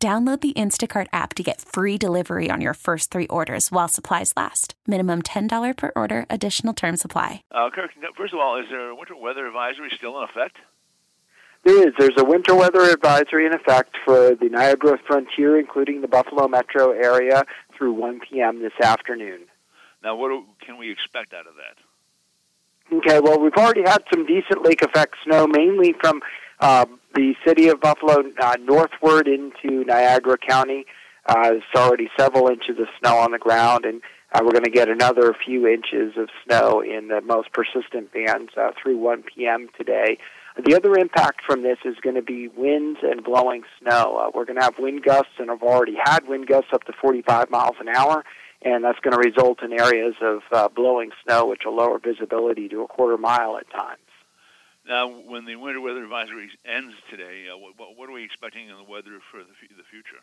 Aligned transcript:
Download 0.00 0.40
the 0.40 0.52
Instacart 0.52 1.08
app 1.12 1.34
to 1.34 1.42
get 1.42 1.60
free 1.60 1.98
delivery 1.98 2.48
on 2.52 2.60
your 2.60 2.74
first 2.74 3.10
three 3.10 3.26
orders 3.26 3.72
while 3.72 3.88
supplies 3.88 4.32
last. 4.36 4.76
Minimum 4.86 5.22
$10 5.22 5.76
per 5.76 5.90
order, 5.96 6.24
additional 6.30 6.72
term 6.72 6.96
supply. 6.96 7.42
Uh, 7.50 7.68
Kirk, 7.74 7.90
first 8.16 8.32
of 8.32 8.38
all, 8.38 8.60
is 8.60 8.66
there 8.70 8.90
a 8.90 8.94
winter 8.94 9.16
weather 9.16 9.44
advisory 9.44 9.90
still 9.96 10.16
in 10.18 10.28
effect? 10.30 10.58
There 11.64 11.88
is. 11.88 11.94
There's 11.98 12.16
a 12.16 12.24
winter 12.24 12.54
weather 12.54 12.82
advisory 12.82 13.44
in 13.44 13.52
effect 13.52 13.96
for 14.04 14.36
the 14.36 14.48
Niagara 14.48 15.00
Frontier, 15.04 15.58
including 15.58 16.00
the 16.00 16.06
Buffalo 16.06 16.46
metro 16.46 16.92
area, 16.92 17.42
through 17.76 17.94
1 17.94 18.20
p.m. 18.20 18.62
this 18.62 18.78
afternoon. 18.80 19.46
Now, 20.04 20.14
what 20.14 20.28
do, 20.28 20.44
can 20.64 20.78
we 20.78 20.92
expect 20.92 21.34
out 21.34 21.48
of 21.48 21.54
that? 21.56 22.96
Okay, 22.98 23.18
well, 23.18 23.40
we've 23.40 23.52
already 23.54 23.82
had 23.82 24.04
some 24.14 24.24
decent 24.26 24.64
lake 24.64 24.80
effect 24.80 25.16
snow, 25.24 25.48
mainly 25.48 25.92
from 26.00 26.20
uh, 26.60 26.86
the 27.18 27.34
city 27.44 27.66
of 27.66 27.80
Buffalo 27.80 28.22
uh, 28.40 28.56
northward 28.62 29.26
into 29.26 29.82
Niagara 29.84 30.38
County. 30.38 30.86
Uh, 31.26 31.50
there's 31.50 31.62
already 31.74 32.08
several 32.16 32.46
inches 32.46 32.78
of 32.78 32.86
snow 33.00 33.16
on 33.16 33.32
the 33.32 33.38
ground, 33.38 33.84
and 33.84 34.00
uh, 34.32 34.38
we're 34.44 34.52
going 34.52 34.62
to 34.62 34.70
get 34.70 34.88
another 34.88 35.34
few 35.44 35.66
inches 35.66 36.12
of 36.16 36.28
snow 36.46 36.80
in 36.80 37.08
the 37.08 37.20
most 37.20 37.48
persistent 37.52 38.12
bands 38.12 38.52
uh, 38.56 38.70
through 38.80 38.98
1 38.98 39.24
p.m. 39.24 39.68
today. 39.76 40.16
The 40.64 40.76
other 40.76 40.94
impact 40.94 41.40
from 41.44 41.64
this 41.64 41.78
is 41.84 41.96
going 42.02 42.14
to 42.14 42.22
be 42.22 42.46
winds 42.46 43.00
and 43.02 43.24
blowing 43.24 43.64
snow. 43.82 44.16
Uh, 44.16 44.30
we're 44.32 44.44
going 44.44 44.58
to 44.58 44.64
have 44.64 44.78
wind 44.78 45.02
gusts, 45.02 45.32
and 45.40 45.50
have 45.50 45.64
already 45.64 45.96
had 46.00 46.28
wind 46.28 46.46
gusts 46.46 46.70
up 46.72 46.84
to 46.84 46.92
45 47.00 47.50
miles 47.50 47.74
an 47.80 47.88
hour, 47.88 48.24
and 48.62 48.84
that's 48.84 49.00
going 49.00 49.20
to 49.20 49.28
result 49.28 49.60
in 49.64 49.72
areas 49.72 50.14
of 50.22 50.42
uh, 50.52 50.68
blowing 50.68 51.10
snow, 51.24 51.46
which 51.46 51.62
will 51.64 51.74
lower 51.74 51.98
visibility 51.98 52.68
to 52.68 52.82
a 52.82 52.86
quarter 52.86 53.18
mile 53.18 53.58
at 53.58 53.68
times. 53.72 53.98
Now, 54.88 55.06
when 55.06 55.44
the 55.44 55.56
winter 55.56 55.82
weather 55.82 56.02
advisory 56.02 56.48
ends 56.64 56.94
today, 57.10 57.46
uh, 57.52 57.58
what, 57.58 57.74
what, 57.94 58.08
are 58.08 58.12
we 58.12 58.24
expecting 58.24 58.70
in 58.70 58.76
the 58.76 58.84
weather 58.84 59.20
for 59.30 59.38
the, 59.38 59.50
f- 59.50 59.76
the 59.76 59.84
future? 59.84 60.16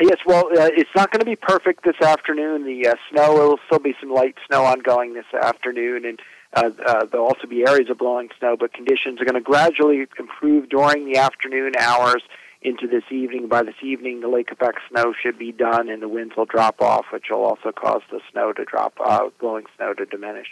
Yes, 0.00 0.18
well, 0.24 0.46
uh, 0.56 0.70
it's 0.76 0.90
not 0.94 1.10
going 1.10 1.18
to 1.18 1.26
be 1.26 1.34
perfect 1.34 1.82
this 1.82 2.00
afternoon. 2.00 2.64
The 2.64 2.90
uh, 2.90 2.94
snow 3.10 3.34
will 3.34 3.58
still 3.66 3.80
be 3.80 3.96
some 4.00 4.12
light 4.12 4.36
snow 4.46 4.64
ongoing 4.64 5.14
this 5.14 5.26
afternoon, 5.34 6.04
and 6.04 6.20
uh, 6.54 6.70
uh, 6.86 7.06
there'll 7.06 7.26
also 7.26 7.48
be 7.48 7.66
areas 7.66 7.90
of 7.90 7.98
blowing 7.98 8.28
snow. 8.38 8.56
But 8.56 8.72
conditions 8.72 9.20
are 9.20 9.24
going 9.24 9.34
to 9.34 9.40
gradually 9.40 10.06
improve 10.20 10.68
during 10.68 11.12
the 11.12 11.18
afternoon 11.18 11.72
hours 11.80 12.22
into 12.62 12.86
this 12.86 13.02
evening. 13.10 13.48
By 13.48 13.64
this 13.64 13.82
evening, 13.82 14.20
the 14.20 14.28
lake 14.28 14.52
effect 14.52 14.78
snow 14.88 15.12
should 15.20 15.36
be 15.36 15.50
done, 15.50 15.88
and 15.88 16.00
the 16.00 16.08
winds 16.08 16.36
will 16.36 16.46
drop 16.46 16.80
off, 16.80 17.06
which 17.12 17.24
will 17.28 17.44
also 17.44 17.72
cause 17.72 18.02
the 18.12 18.20
snow 18.30 18.52
to 18.52 18.64
drop, 18.64 18.94
uh, 19.04 19.30
blowing 19.40 19.64
snow 19.76 19.94
to 19.94 20.06
diminish. 20.06 20.46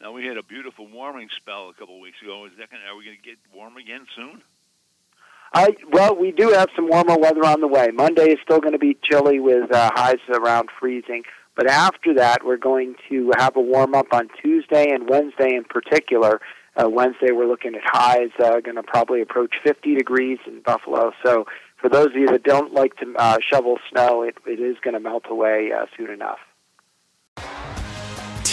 Now 0.00 0.12
we 0.12 0.26
had 0.26 0.36
a 0.36 0.42
beautiful 0.42 0.86
warming 0.86 1.28
spell 1.36 1.70
a 1.70 1.74
couple 1.74 1.96
of 1.96 2.00
weeks 2.00 2.20
ago. 2.22 2.44
Is 2.44 2.52
that 2.58 2.70
gonna, 2.70 2.82
are 2.84 2.96
we 2.96 3.04
going 3.04 3.16
to 3.16 3.22
get 3.22 3.38
warm 3.54 3.76
again 3.76 4.06
soon? 4.14 4.42
I 5.54 5.74
well, 5.90 6.14
we 6.14 6.32
do 6.32 6.50
have 6.50 6.68
some 6.76 6.88
warmer 6.88 7.16
weather 7.16 7.44
on 7.46 7.60
the 7.60 7.68
way. 7.68 7.88
Monday 7.92 8.32
is 8.32 8.38
still 8.42 8.60
going 8.60 8.72
to 8.72 8.78
be 8.78 8.98
chilly 9.02 9.40
with 9.40 9.72
uh, 9.72 9.90
highs 9.94 10.18
around 10.28 10.68
freezing, 10.78 11.22
but 11.54 11.66
after 11.70 12.12
that, 12.14 12.44
we're 12.44 12.58
going 12.58 12.96
to 13.08 13.32
have 13.38 13.56
a 13.56 13.60
warm 13.60 13.94
up 13.94 14.08
on 14.12 14.28
Tuesday 14.42 14.90
and 14.90 15.08
Wednesday 15.08 15.54
in 15.54 15.64
particular. 15.64 16.40
Uh, 16.76 16.90
Wednesday, 16.90 17.30
we're 17.32 17.46
looking 17.46 17.74
at 17.74 17.80
highs 17.84 18.30
uh, 18.38 18.60
going 18.60 18.76
to 18.76 18.82
probably 18.82 19.22
approach 19.22 19.54
50 19.64 19.94
degrees 19.94 20.38
in 20.46 20.60
Buffalo. 20.60 21.12
So, 21.24 21.46
for 21.80 21.88
those 21.88 22.08
of 22.08 22.16
you 22.16 22.26
that 22.26 22.42
don't 22.42 22.74
like 22.74 22.94
to 22.96 23.14
uh, 23.16 23.38
shovel 23.50 23.78
snow, 23.90 24.22
it, 24.22 24.36
it 24.46 24.60
is 24.60 24.76
going 24.82 24.92
to 24.92 25.00
melt 25.00 25.24
away 25.30 25.70
uh, 25.72 25.86
soon 25.96 26.10
enough. 26.10 26.38